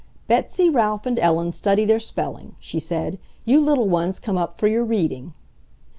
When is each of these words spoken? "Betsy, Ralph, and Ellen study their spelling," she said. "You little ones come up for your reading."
"Betsy, 0.27 0.67
Ralph, 0.67 1.05
and 1.05 1.19
Ellen 1.19 1.51
study 1.51 1.85
their 1.85 1.99
spelling," 1.99 2.55
she 2.59 2.79
said. 2.79 3.19
"You 3.45 3.61
little 3.61 3.87
ones 3.87 4.17
come 4.19 4.35
up 4.35 4.57
for 4.57 4.65
your 4.65 4.83
reading." 4.83 5.35